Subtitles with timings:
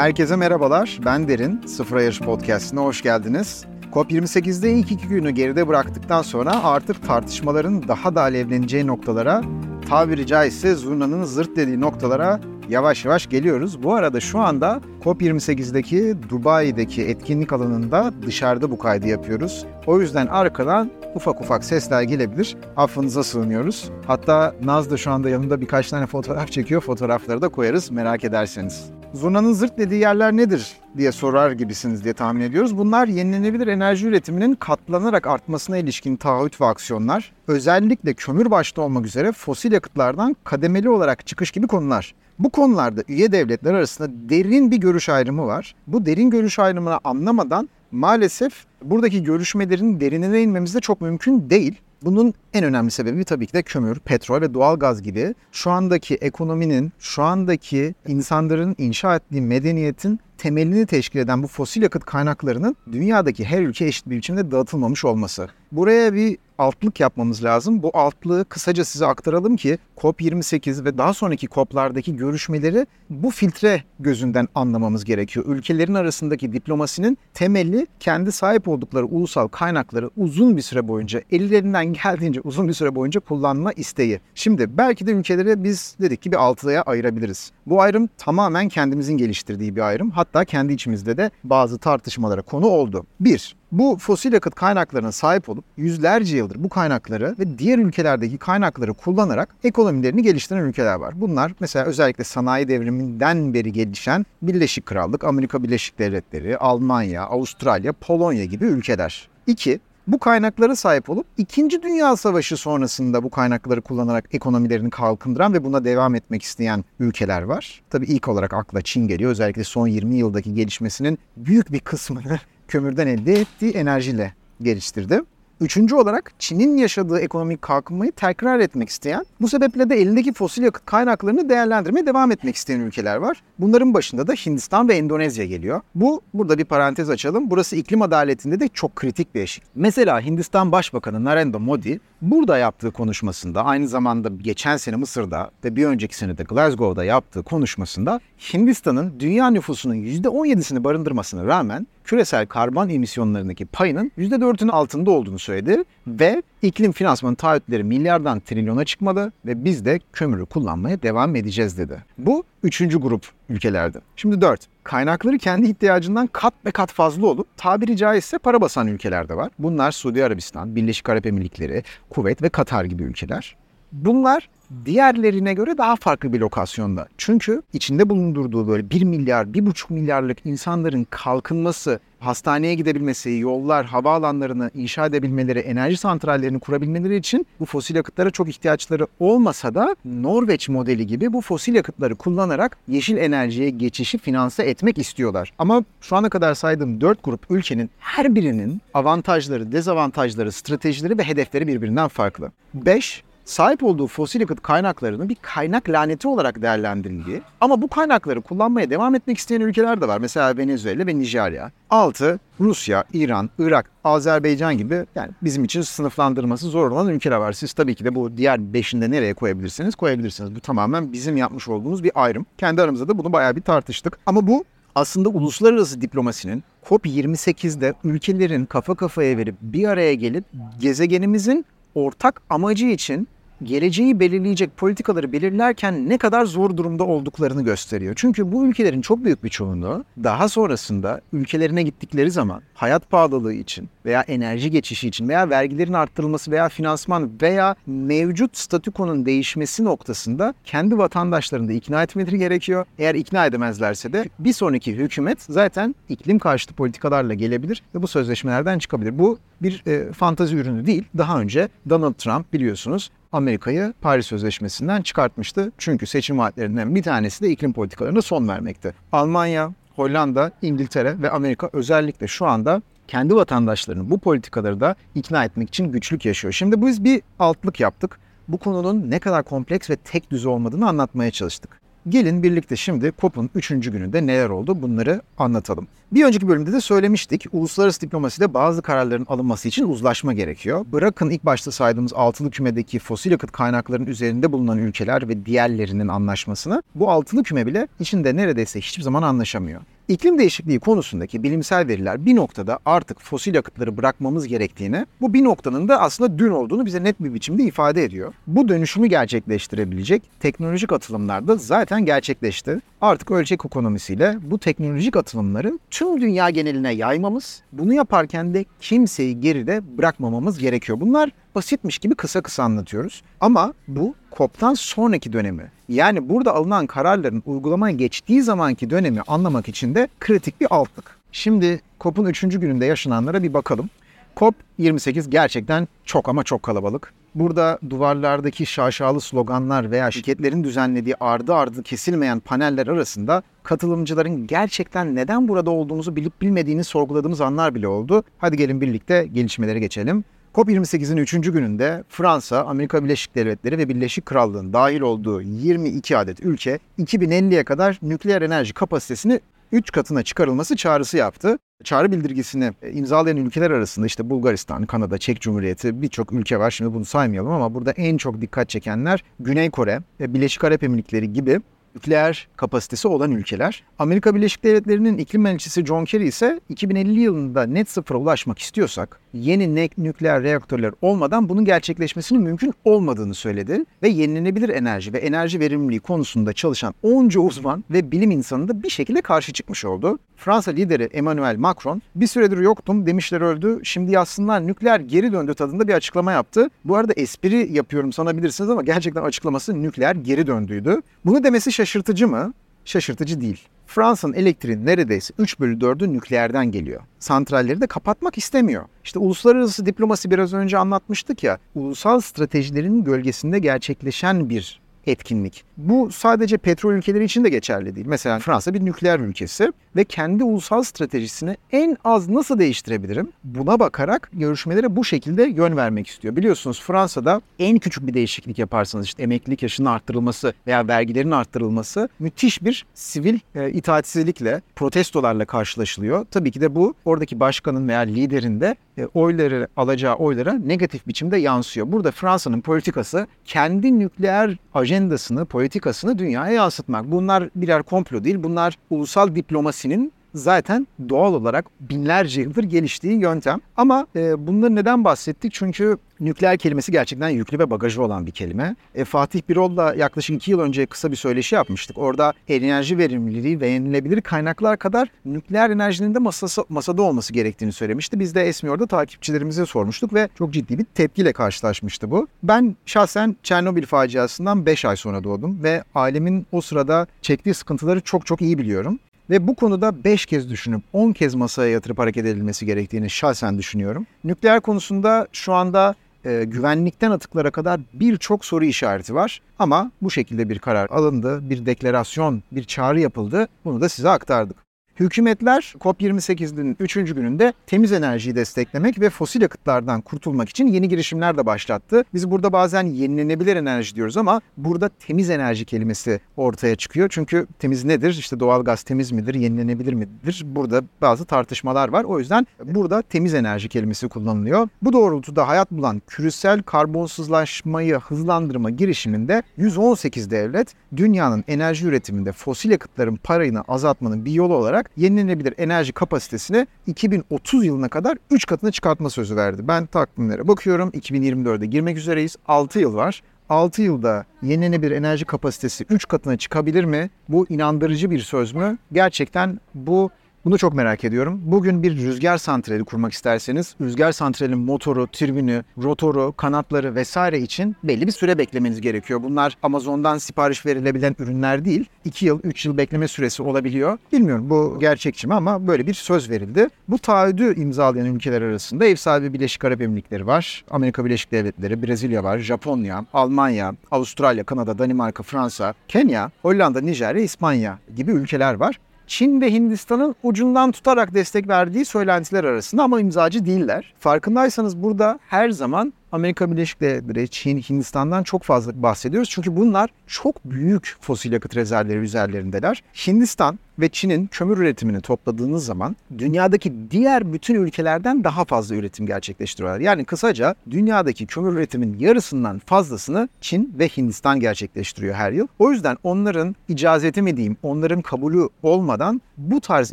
[0.00, 0.98] Herkese merhabalar.
[1.04, 1.60] Ben Derin.
[1.66, 3.64] Sıfır Yarış Podcast'ine hoş geldiniz.
[3.92, 9.42] COP28'de ilk iki günü geride bıraktıktan sonra artık tartışmaların daha da alevleneceği noktalara,
[9.88, 13.82] tabiri caizse zurnanın zırt dediği noktalara yavaş yavaş geliyoruz.
[13.82, 19.66] Bu arada şu anda COP28'deki Dubai'deki etkinlik alanında dışarıda bu kaydı yapıyoruz.
[19.86, 22.56] O yüzden arkadan ufak ufak sesler gelebilir.
[22.76, 23.90] Affınıza sığınıyoruz.
[24.06, 26.80] Hatta Naz da şu anda yanında birkaç tane fotoğraf çekiyor.
[26.80, 28.99] Fotoğrafları da koyarız merak ederseniz.
[29.14, 32.78] Zurnanın zırt dediği yerler nedir diye sorar gibisiniz diye tahmin ediyoruz.
[32.78, 37.32] Bunlar yenilenebilir enerji üretiminin katlanarak artmasına ilişkin taahhüt ve aksiyonlar.
[37.48, 42.14] Özellikle kömür başta olmak üzere fosil yakıtlardan kademeli olarak çıkış gibi konular.
[42.38, 45.74] Bu konularda üye devletler arasında derin bir görüş ayrımı var.
[45.86, 48.52] Bu derin görüş ayrımını anlamadan maalesef
[48.82, 51.80] buradaki görüşmelerin derinine inmemiz de çok mümkün değil.
[52.02, 56.14] Bunun en önemli sebebi tabii ki de kömür, petrol ve doğal gaz gibi şu andaki
[56.14, 63.44] ekonominin, şu andaki insanların inşa ettiği medeniyetin temelini teşkil eden bu fosil yakıt kaynaklarının dünyadaki
[63.44, 65.48] her ülke eşit bir biçimde dağıtılmamış olması.
[65.72, 67.82] Buraya bir altlık yapmamız lazım.
[67.82, 74.48] Bu altlığı kısaca size aktaralım ki COP28 ve daha sonraki COP'lardaki görüşmeleri bu filtre gözünden
[74.54, 75.46] anlamamız gerekiyor.
[75.48, 82.40] Ülkelerin arasındaki diplomasinin temeli kendi sahip oldukları ulusal kaynakları uzun bir süre boyunca ellerinden geldiğince
[82.40, 84.20] uzun bir süre boyunca kullanma isteği.
[84.34, 87.52] Şimdi belki de ülkeleri biz dedik ki bir altıya ayırabiliriz.
[87.66, 90.10] Bu ayrım tamamen kendimizin geliştirdiği bir ayrım.
[90.10, 93.06] Hatta kendi içimizde de bazı tartışmalara konu oldu.
[93.20, 98.94] Bir, bu fosil yakıt kaynaklarına sahip olup yüzlerce yıldır bu kaynakları ve diğer ülkelerdeki kaynakları
[98.94, 101.20] kullanarak ekonomilerini geliştiren ülkeler var.
[101.20, 108.44] Bunlar mesela özellikle sanayi devriminden beri gelişen Birleşik Krallık, Amerika Birleşik Devletleri, Almanya, Avustralya, Polonya
[108.44, 109.28] gibi ülkeler.
[109.46, 111.82] İki, bu kaynaklara sahip olup 2.
[111.82, 117.82] Dünya Savaşı sonrasında bu kaynakları kullanarak ekonomilerini kalkındıran ve buna devam etmek isteyen ülkeler var.
[117.90, 119.30] Tabii ilk olarak akla Çin geliyor.
[119.30, 122.38] Özellikle son 20 yıldaki gelişmesinin büyük bir kısmını
[122.70, 125.22] kömürden elde ettiği enerjiyle geliştirdi.
[125.60, 130.86] Üçüncü olarak Çin'in yaşadığı ekonomik kalkınmayı tekrar etmek isteyen, bu sebeple de elindeki fosil yakıt
[130.86, 133.42] kaynaklarını değerlendirmeye devam etmek isteyen ülkeler var.
[133.58, 135.80] Bunların başında da Hindistan ve Endonezya geliyor.
[135.94, 137.50] Bu, burada bir parantez açalım.
[137.50, 139.62] Burası iklim adaletinde de çok kritik bir eşik.
[139.74, 145.86] Mesela Hindistan Başbakanı Narendra Modi burada yaptığı konuşmasında, aynı zamanda geçen sene Mısır'da ve bir
[145.86, 148.20] önceki sene de Glasgow'da yaptığı konuşmasında
[148.52, 156.42] Hindistan'ın dünya nüfusunun %17'sini barındırmasına rağmen küresel karbon emisyonlarındaki payının %4'ün altında olduğunu söyledi ve
[156.62, 162.04] iklim finansman taahhütleri milyardan trilyona çıkmalı ve biz de kömürü kullanmaya devam edeceğiz dedi.
[162.18, 163.98] Bu üçüncü grup ülkelerdi.
[164.16, 169.36] Şimdi dört, kaynakları kendi ihtiyacından kat ve kat fazla olup tabiri caizse para basan ülkelerde
[169.36, 169.50] var.
[169.58, 173.56] Bunlar Suudi Arabistan, Birleşik Arap Emirlikleri, Kuveyt ve Katar gibi ülkeler.
[173.92, 174.48] Bunlar
[174.84, 177.08] diğerlerine göre daha farklı bir lokasyonda.
[177.18, 185.06] Çünkü içinde bulundurduğu böyle 1 milyar, 1,5 milyarlık insanların kalkınması, hastaneye gidebilmesi, yollar, havaalanlarını inşa
[185.06, 191.32] edebilmeleri, enerji santrallerini kurabilmeleri için bu fosil yakıtlara çok ihtiyaçları olmasa da Norveç modeli gibi
[191.32, 195.52] bu fosil yakıtları kullanarak yeşil enerjiye geçişi finanse etmek istiyorlar.
[195.58, 201.66] Ama şu ana kadar saydığım 4 grup ülkenin her birinin avantajları, dezavantajları, stratejileri ve hedefleri
[201.66, 202.52] birbirinden farklı.
[202.74, 208.90] 5 sahip olduğu fosil yakıt kaynaklarını bir kaynak laneti olarak değerlendirildiği ama bu kaynakları kullanmaya
[208.90, 210.18] devam etmek isteyen ülkeler de var.
[210.18, 211.70] Mesela Venezuela ve Nijerya.
[211.90, 212.38] 6.
[212.60, 217.52] Rusya, İran, Irak, Azerbaycan gibi yani bizim için sınıflandırması zor olan ülkeler var.
[217.52, 219.94] Siz tabii ki de bu diğer 5'inde nereye koyabilirsiniz?
[219.94, 220.54] Koyabilirsiniz.
[220.54, 222.46] Bu tamamen bizim yapmış olduğumuz bir ayrım.
[222.58, 224.18] Kendi aramızda da bunu bayağı bir tartıştık.
[224.26, 230.44] Ama bu aslında uluslararası diplomasinin COP28'de ülkelerin kafa kafaya verip bir araya gelip
[230.80, 233.28] gezegenimizin ortak amacı için
[233.62, 238.12] geleceği belirleyecek politikaları belirlerken ne kadar zor durumda olduklarını gösteriyor.
[238.16, 243.88] Çünkü bu ülkelerin çok büyük bir çoğunluğu daha sonrasında ülkelerine gittikleri zaman hayat pahalılığı için
[244.04, 250.98] veya enerji geçişi için veya vergilerin arttırılması veya finansman veya mevcut statükonun değişmesi noktasında kendi
[250.98, 252.86] vatandaşlarını da ikna etmeleri gerekiyor.
[252.98, 258.78] Eğer ikna edemezlerse de bir sonraki hükümet zaten iklim karşıtı politikalarla gelebilir ve bu sözleşmelerden
[258.78, 259.18] çıkabilir.
[259.18, 261.04] Bu bir e, fantazi ürünü değil.
[261.18, 265.72] Daha önce Donald Trump biliyorsunuz Amerika'yı Paris Sözleşmesi'nden çıkartmıştı.
[265.78, 268.94] Çünkü seçim vaatlerinden bir tanesi de iklim politikalarına son vermekti.
[269.12, 275.68] Almanya, Hollanda, İngiltere ve Amerika özellikle şu anda kendi vatandaşlarını bu politikaları da ikna etmek
[275.68, 276.52] için güçlük yaşıyor.
[276.52, 278.18] Şimdi biz bir altlık yaptık.
[278.48, 281.79] Bu konunun ne kadar kompleks ve tek düz olmadığını anlatmaya çalıştık.
[282.08, 283.68] Gelin birlikte şimdi COP'un 3.
[283.68, 285.88] gününde neler oldu bunları anlatalım.
[286.12, 287.44] Bir önceki bölümde de söylemiştik.
[287.52, 290.86] Uluslararası diplomaside bazı kararların alınması için uzlaşma gerekiyor.
[290.92, 296.82] Bırakın ilk başta saydığımız altılı kümedeki fosil yakıt kaynaklarının üzerinde bulunan ülkeler ve diğerlerinin anlaşmasını.
[296.94, 299.80] Bu altılı küme bile içinde neredeyse hiçbir zaman anlaşamıyor.
[300.10, 305.88] İklim değişikliği konusundaki bilimsel veriler bir noktada artık fosil yakıtları bırakmamız gerektiğini, bu bir noktanın
[305.88, 308.34] da aslında dün olduğunu bize net bir biçimde ifade ediyor.
[308.46, 312.80] Bu dönüşümü gerçekleştirebilecek teknolojik atılımlar da zaten gerçekleşti.
[313.00, 319.98] Artık ölçek ekonomisiyle bu teknolojik atılımları tüm dünya geneline yaymamız, bunu yaparken de kimseyi geride
[319.98, 321.00] bırakmamamız gerekiyor.
[321.00, 323.22] Bunlar basitmiş gibi kısa kısa anlatıyoruz.
[323.40, 329.94] Ama bu COP'tan sonraki dönemi yani burada alınan kararların uygulamaya geçtiği zamanki dönemi anlamak için
[329.94, 331.16] de kritik bir altlık.
[331.32, 332.40] Şimdi COP'un 3.
[332.40, 333.90] gününde yaşananlara bir bakalım.
[334.36, 337.12] COP28 gerçekten çok ama çok kalabalık.
[337.34, 345.48] Burada duvarlardaki şaşalı sloganlar veya şirketlerin düzenlediği ardı ardı kesilmeyen paneller arasında katılımcıların gerçekten neden
[345.48, 348.24] burada olduğumuzu bilip bilmediğini sorguladığımız anlar bile oldu.
[348.38, 350.24] Hadi gelin birlikte gelişmelere geçelim.
[350.54, 351.32] COP28'in 3.
[351.32, 357.98] gününde Fransa, Amerika Birleşik Devletleri ve Birleşik Krallığın dahil olduğu 22 adet ülke 2050'ye kadar
[358.02, 359.40] nükleer enerji kapasitesini
[359.72, 361.58] 3 katına çıkarılması çağrısı yaptı.
[361.84, 366.70] Çağrı bildirgisini e, imzalayan ülkeler arasında işte Bulgaristan, Kanada, Çek Cumhuriyeti birçok ülke var.
[366.70, 371.60] Şimdi bunu saymayalım ama burada en çok dikkat çekenler Güney Kore Birleşik Arap Emirlikleri gibi
[371.94, 373.84] nükleer kapasitesi olan ülkeler.
[373.98, 379.90] Amerika Birleşik Devletleri'nin iklim elçisi John Kerry ise 2050 yılında net sıfıra ulaşmak istiyorsak yeni
[379.98, 386.52] nükleer reaktörler olmadan bunun gerçekleşmesinin mümkün olmadığını söyledi ve yenilenebilir enerji ve enerji verimliliği konusunda
[386.52, 390.18] çalışan onca uzman ve bilim insanı da bir şekilde karşı çıkmış oldu.
[390.36, 395.88] Fransa lideri Emmanuel Macron bir süredir yoktum demişler öldü şimdi yazsınlar nükleer geri döndü tadında
[395.88, 396.70] bir açıklama yaptı.
[396.84, 401.02] Bu arada espri yapıyorum sanabilirsiniz ama gerçekten açıklaması nükleer geri döndüydü.
[401.24, 402.52] Bunu demesi şaşırtıcı mı?
[402.84, 403.68] Şaşırtıcı değil.
[403.86, 407.00] Fransa'nın elektriğin neredeyse 3 bölü 4'ü nükleerden geliyor.
[407.18, 408.84] Santralleri de kapatmak istemiyor.
[409.04, 414.80] İşte uluslararası diplomasi biraz önce anlatmıştık ya, ulusal stratejilerin gölgesinde gerçekleşen bir
[415.10, 415.64] etkinlik.
[415.76, 418.06] Bu sadece petrol ülkeleri için de geçerli değil.
[418.06, 423.28] Mesela Fransa bir nükleer ülkesi ve kendi ulusal stratejisini en az nasıl değiştirebilirim?
[423.44, 426.36] Buna bakarak görüşmelere bu şekilde yön vermek istiyor.
[426.36, 432.64] Biliyorsunuz Fransa'da en küçük bir değişiklik yaparsanız işte emeklilik yaşının arttırılması veya vergilerin arttırılması müthiş
[432.64, 436.26] bir sivil e, itaatsizlikle, protestolarla karşılaşılıyor.
[436.30, 441.92] Tabii ki de bu oradaki başkanın veya liderin de oyları alacağı oylara negatif biçimde yansıyor.
[441.92, 447.10] Burada Fransa'nın politikası kendi nükleer ajandasını, politikasını dünyaya yansıtmak.
[447.10, 448.42] Bunlar birer komplo değil.
[448.42, 453.60] Bunlar ulusal diplomasinin zaten doğal olarak binlerce yıldır geliştiği yöntem.
[453.76, 455.52] Ama e, bunları neden bahsettik?
[455.52, 458.76] Çünkü nükleer kelimesi gerçekten yüklü ve bagajı olan bir kelime.
[458.94, 461.98] E, Fatih Birol'la yaklaşık iki yıl önce kısa bir söyleşi yapmıştık.
[461.98, 468.20] Orada enerji verimliliği ve yenilebilir kaynaklar kadar nükleer enerjinin de masası, masada olması gerektiğini söylemişti.
[468.20, 472.26] Biz de Esmiyor'da takipçilerimize sormuştuk ve çok ciddi bir tepkiyle karşılaşmıştı bu.
[472.42, 478.26] Ben şahsen Çernobil faciasından 5 ay sonra doğdum ve ailemin o sırada çektiği sıkıntıları çok
[478.26, 478.98] çok iyi biliyorum.
[479.30, 484.06] Ve bu konuda 5 kez düşünüp 10 kez masaya yatırıp hareket edilmesi gerektiğini şahsen düşünüyorum.
[484.24, 485.94] Nükleer konusunda şu anda
[486.24, 489.40] e, güvenlikten atıklara kadar birçok soru işareti var.
[489.58, 493.48] Ama bu şekilde bir karar alındı, bir deklarasyon, bir çağrı yapıldı.
[493.64, 494.56] Bunu da size aktardık.
[495.00, 496.94] Hükümetler COP28'in 3.
[496.94, 502.04] gününde temiz enerjiyi desteklemek ve fosil yakıtlardan kurtulmak için yeni girişimler de başlattı.
[502.14, 507.08] Biz burada bazen yenilenebilir enerji diyoruz ama burada temiz enerji kelimesi ortaya çıkıyor.
[507.10, 508.10] Çünkü temiz nedir?
[508.10, 509.34] İşte doğal gaz temiz midir?
[509.34, 510.42] Yenilenebilir midir?
[510.46, 512.04] Burada bazı tartışmalar var.
[512.04, 514.68] O yüzden burada temiz enerji kelimesi kullanılıyor.
[514.82, 523.16] Bu doğrultuda hayat bulan küresel karbonsuzlaşmayı hızlandırma girişiminde 118 devlet dünyanın enerji üretiminde fosil yakıtların
[523.16, 529.36] parayını azaltmanın bir yolu olarak yenilenebilir enerji kapasitesini 2030 yılına kadar 3 katına çıkartma sözü
[529.36, 529.68] verdi.
[529.68, 530.90] Ben takvimlere bakıyorum.
[530.90, 532.36] 2024'de girmek üzereyiz.
[532.46, 533.22] 6 yıl var.
[533.48, 537.10] 6 yılda yenilenebilir enerji kapasitesi 3 katına çıkabilir mi?
[537.28, 538.78] Bu inandırıcı bir söz mü?
[538.92, 540.10] Gerçekten bu
[540.44, 541.40] bunu çok merak ediyorum.
[541.44, 548.06] Bugün bir rüzgar santrali kurmak isterseniz rüzgar santralinin motoru, tribünü, rotoru, kanatları vesaire için belli
[548.06, 549.22] bir süre beklemeniz gerekiyor.
[549.22, 551.84] Bunlar Amazon'dan sipariş verilebilen ürünler değil.
[552.04, 553.98] 2 yıl, 3 yıl bekleme süresi olabiliyor.
[554.12, 556.68] Bilmiyorum bu gerçekçi mi ama böyle bir söz verildi.
[556.88, 560.64] Bu taahhüdü imzalayan ülkeler arasında ev sahibi Birleşik Arap Emirlikleri var.
[560.70, 567.78] Amerika Birleşik Devletleri, Brezilya var, Japonya, Almanya, Avustralya, Kanada, Danimarka, Fransa, Kenya, Hollanda, Nijerya, İspanya
[567.96, 568.76] gibi ülkeler var.
[569.10, 573.94] Çin ve Hindistan'ın ucundan tutarak destek verdiği söylentiler arasında ama imzacı değiller.
[573.98, 579.30] Farkındaysanız burada her zaman Amerika Birleşik Devletleri, Çin, Hindistan'dan çok fazla bahsediyoruz.
[579.30, 582.82] Çünkü bunlar çok büyük fosil yakıt rezervleri üzerlerindeler.
[583.06, 589.80] Hindistan ve Çin'in kömür üretimini topladığınız zaman dünyadaki diğer bütün ülkelerden daha fazla üretim gerçekleştiriyorlar.
[589.80, 595.46] Yani kısaca dünyadaki kömür üretimin yarısından fazlasını Çin ve Hindistan gerçekleştiriyor her yıl.
[595.58, 599.92] O yüzden onların icazeti mi diyeyim, onların kabulü olmadan bu tarz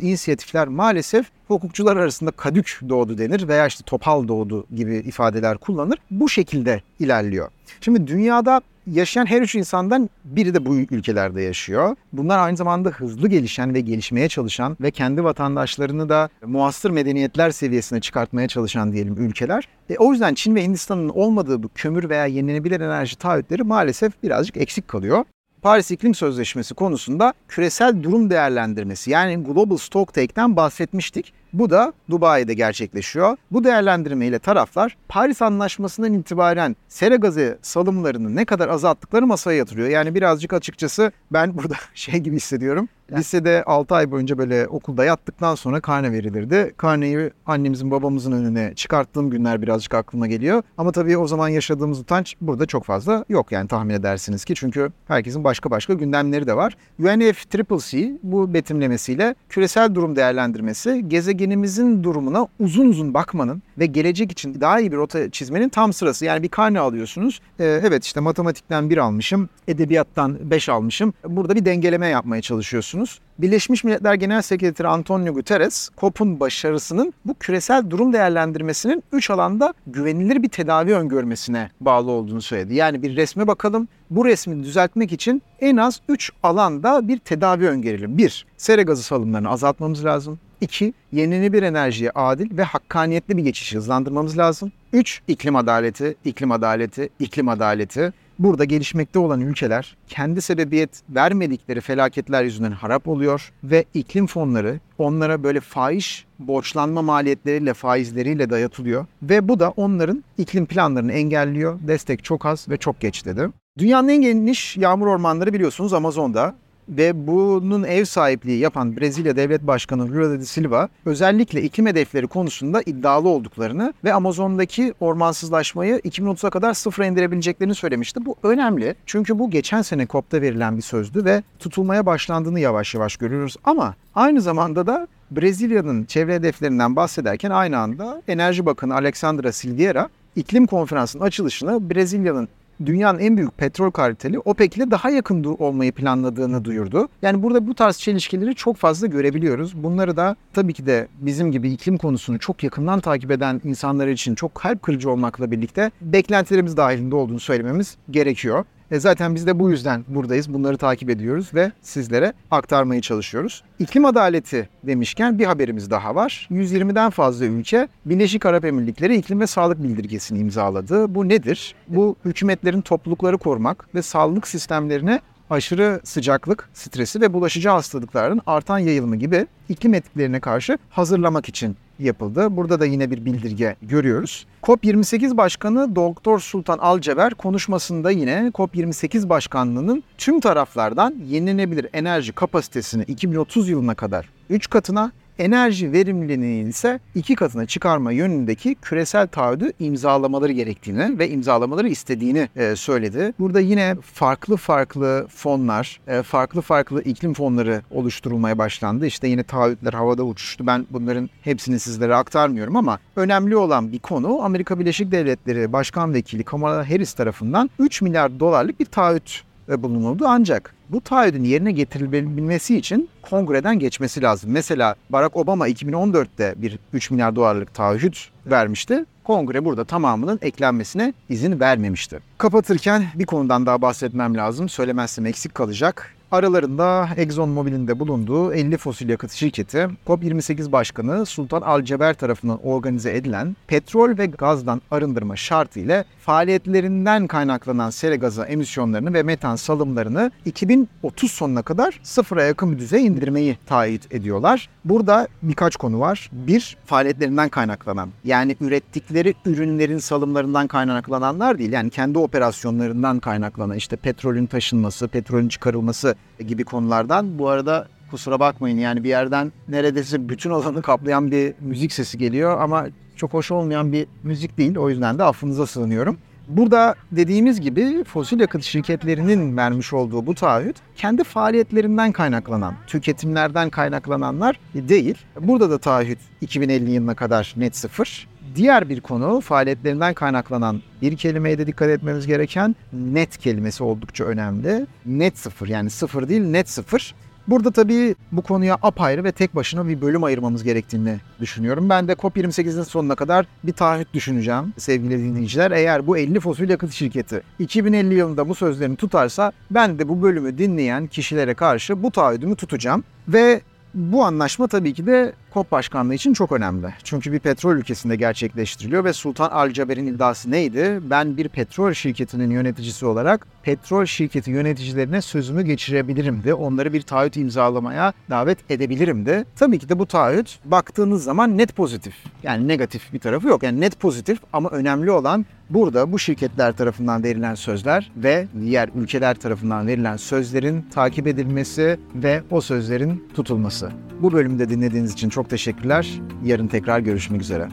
[0.00, 5.98] inisiyatifler maalesef hukukçular arasında kadük doğdu denir veya işte topal doğdu gibi ifadeler kullanır.
[6.10, 7.48] Bu şekilde ilerliyor.
[7.80, 11.96] Şimdi dünyada yaşayan her üç insandan biri de bu ülkelerde yaşıyor.
[12.12, 18.00] Bunlar aynı zamanda hızlı gelişen ve gelişmeye çalışan ve kendi vatandaşlarını da muasır medeniyetler seviyesine
[18.00, 19.68] çıkartmaya çalışan diyelim ülkeler.
[19.90, 24.56] E, o yüzden Çin ve Hindistan'ın olmadığı bu kömür veya yenilenebilir enerji taahhütleri maalesef birazcık
[24.56, 25.24] eksik kalıyor.
[25.62, 31.32] Paris İklim Sözleşmesi konusunda küresel durum değerlendirmesi yani Global Stocktake'den bahsetmiştik.
[31.52, 33.36] Bu da Dubai'de gerçekleşiyor.
[33.50, 39.88] Bu değerlendirme ile taraflar Paris Anlaşması'ndan itibaren sera gazı salımlarını ne kadar azalttıkları masaya yatırıyor.
[39.88, 42.88] Yani birazcık açıkçası ben burada şey gibi hissediyorum.
[43.12, 46.74] Lisede 6 ay boyunca böyle okulda yattıktan sonra karne verilirdi.
[46.76, 50.62] Karneyi annemizin babamızın önüne çıkarttığım günler birazcık aklıma geliyor.
[50.78, 54.54] Ama tabii o zaman yaşadığımız utanç burada çok fazla yok yani tahmin edersiniz ki.
[54.54, 56.76] Çünkü herkesin başka başka gündemleri de var.
[56.98, 64.80] UNFCCC bu betimlemesiyle küresel durum değerlendirmesi gezegenimizin durumuna uzun uzun bakmanın ve gelecek için daha
[64.80, 66.24] iyi bir rota çizmenin tam sırası.
[66.24, 67.40] Yani bir karne alıyorsunuz.
[67.60, 71.14] Ee, evet işte matematikten bir almışım, edebiyattan beş almışım.
[71.24, 72.97] Burada bir dengeleme yapmaya çalışıyorsunuz.
[73.38, 80.42] Birleşmiş Milletler Genel Sekreteri Antonio Guterres, COP'un başarısının bu küresel durum değerlendirmesinin 3 alanda güvenilir
[80.42, 82.74] bir tedavi öngörmesine bağlı olduğunu söyledi.
[82.74, 88.18] Yani bir resme bakalım, bu resmi düzeltmek için en az 3 alanda bir tedavi öngörelim.
[88.18, 88.46] 1.
[88.56, 90.38] Sera gazı salımlarını azaltmamız lazım.
[90.60, 90.92] 2.
[91.12, 94.72] Yenilenebilir enerjiye adil ve hakkaniyetli bir geçişi hızlandırmamız lazım.
[94.92, 95.22] 3.
[95.28, 98.12] iklim adaleti, iklim adaleti, iklim adaleti.
[98.38, 105.42] Burada gelişmekte olan ülkeler kendi sebebiyet vermedikleri felaketler yüzünden harap oluyor ve iklim fonları onlara
[105.42, 111.78] böyle faiz borçlanma maliyetleriyle faizleriyle dayatılıyor ve bu da onların iklim planlarını engelliyor.
[111.86, 113.48] Destek çok az ve çok geç dedi.
[113.78, 116.54] Dünyanın en geniş yağmur ormanları biliyorsunuz Amazon'da
[116.88, 122.82] ve bunun ev sahipliği yapan Brezilya Devlet Başkanı Lula da Silva özellikle iklim hedefleri konusunda
[122.86, 128.26] iddialı olduklarını ve Amazon'daki ormansızlaşmayı 2030'a kadar sıfıra indirebileceklerini söylemişti.
[128.26, 133.16] Bu önemli çünkü bu geçen sene COP'ta verilen bir sözdü ve tutulmaya başlandığını yavaş yavaş
[133.16, 133.56] görüyoruz.
[133.64, 140.66] Ama aynı zamanda da Brezilya'nın çevre hedeflerinden bahsederken aynı anda Enerji Bakanı Alexandra Silveira iklim
[140.66, 142.48] konferansının açılışını Brezilya'nın
[142.86, 147.08] dünyanın en büyük petrol kariteli OPEC ile daha yakın olmayı planladığını duyurdu.
[147.22, 149.82] Yani burada bu tarz çelişkileri çok fazla görebiliyoruz.
[149.82, 154.34] Bunları da tabii ki de bizim gibi iklim konusunu çok yakından takip eden insanlar için
[154.34, 158.64] çok kalp kırıcı olmakla birlikte beklentilerimiz dahilinde olduğunu söylememiz gerekiyor.
[158.90, 160.54] E zaten biz de bu yüzden buradayız.
[160.54, 163.62] Bunları takip ediyoruz ve sizlere aktarmaya çalışıyoruz.
[163.78, 166.48] İklim adaleti demişken bir haberimiz daha var.
[166.50, 171.14] 120'den fazla ülke Birleşik Arap Emirlikleri iklim ve sağlık bildirgesini imzaladı.
[171.14, 171.74] Bu nedir?
[171.88, 179.16] Bu hükümetlerin toplulukları korumak ve sağlık sistemlerine aşırı sıcaklık, stresi ve bulaşıcı hastalıkların artan yayılımı
[179.16, 182.56] gibi iklim etkilerine karşı hazırlamak için yapıldı.
[182.56, 184.46] Burada da yine bir bildirge görüyoruz.
[184.62, 193.68] COP28 Başkanı Doktor Sultan Alceber konuşmasında yine COP28 Başkanlığı'nın tüm taraflardan yenilenebilir enerji kapasitesini 2030
[193.68, 201.18] yılına kadar 3 katına enerji verimliliğini ise iki katına çıkarma yönündeki küresel taahhüdü imzalamaları gerektiğini
[201.18, 203.32] ve imzalamaları istediğini e, söyledi.
[203.38, 209.06] Burada yine farklı farklı fonlar, e, farklı farklı iklim fonları oluşturulmaya başlandı.
[209.06, 210.66] İşte yine taahhütler havada uçuştu.
[210.66, 216.44] Ben bunların hepsini sizlere aktarmıyorum ama önemli olan bir konu Amerika Birleşik Devletleri Başkan Vekili
[216.44, 219.47] Kamala Harris tarafından 3 milyar dolarlık bir taahhüt
[219.82, 220.24] bulunuldu.
[220.28, 224.50] Ancak bu taahhüdün yerine getirilebilmesi için kongreden geçmesi lazım.
[224.50, 229.04] Mesela Barack Obama 2014'te bir 3 milyar dolarlık taahhüt vermişti.
[229.24, 232.18] Kongre burada tamamının eklenmesine izin vermemişti.
[232.38, 234.68] Kapatırken bir konudan daha bahsetmem lazım.
[234.68, 236.14] Söylemezsem eksik kalacak.
[236.32, 243.56] Aralarında ExxonMobil'in de bulunduğu 50 fosil yakıt şirketi COP28 Başkanı Sultan Alceber tarafından organize edilen
[243.66, 251.30] petrol ve gazdan arındırma şartı ile faaliyetlerinden kaynaklanan sera gazı emisyonlarını ve metan salımlarını 2030
[251.30, 254.68] sonuna kadar sıfıra yakın bir düzeye indirmeyi taahhüt ediyorlar.
[254.84, 256.30] Burada birkaç konu var.
[256.32, 261.72] Bir, faaliyetlerinden kaynaklanan yani ürettikleri ürünlerin salımlarından kaynaklananlar değil.
[261.72, 266.14] Yani kendi operasyonlarından kaynaklanan işte petrolün taşınması, petrolün çıkarılması
[266.46, 267.38] gibi konulardan.
[267.38, 272.60] Bu arada Kusura bakmayın yani bir yerden neredeyse bütün alanı kaplayan bir müzik sesi geliyor
[272.60, 274.76] ama çok hoş olmayan bir müzik değil.
[274.76, 276.18] O yüzden de affınıza sığınıyorum.
[276.48, 284.60] Burada dediğimiz gibi fosil yakıt şirketlerinin vermiş olduğu bu taahhüt kendi faaliyetlerinden kaynaklanan, tüketimlerden kaynaklananlar
[284.74, 285.18] değil.
[285.40, 288.28] Burada da taahhüt 2050 yılına kadar net sıfır.
[288.54, 294.86] Diğer bir konu faaliyetlerinden kaynaklanan bir kelimeye de dikkat etmemiz gereken net kelimesi oldukça önemli.
[295.06, 297.14] Net sıfır yani sıfır değil net sıfır.
[297.48, 301.88] Burada tabii bu konuya apayrı ve tek başına bir bölüm ayırmamız gerektiğini düşünüyorum.
[301.88, 305.70] Ben de COP28'in sonuna kadar bir taahhüt düşüneceğim sevgili dinleyiciler.
[305.70, 310.58] Eğer bu 50 fosil yakıt şirketi 2050 yılında bu sözlerini tutarsa ben de bu bölümü
[310.58, 313.04] dinleyen kişilere karşı bu taahhüdümü tutacağım.
[313.28, 313.60] Ve
[313.94, 316.94] bu anlaşma tabii ki de COP başkanlığı için çok önemli.
[317.04, 321.00] Çünkü bir petrol ülkesinde gerçekleştiriliyor ve Sultan Al Jaber'in iddiası neydi?
[321.02, 327.36] Ben bir petrol şirketinin yöneticisi olarak petrol şirketi yöneticilerine sözümü geçirebilirim de onları bir taahhüt
[327.36, 329.44] imzalamaya davet edebilirim de.
[329.56, 332.14] Tabii ki de bu taahhüt baktığınız zaman net pozitif.
[332.42, 333.62] Yani negatif bir tarafı yok.
[333.62, 339.34] Yani net pozitif ama önemli olan Burada bu şirketler tarafından verilen sözler ve diğer ülkeler
[339.34, 343.90] tarafından verilen sözlerin takip edilmesi ve o sözlerin tutulması.
[344.22, 346.20] Bu bölümde dinlediğiniz için çok teşekkürler.
[346.44, 347.68] Yarın tekrar görüşmek üzere.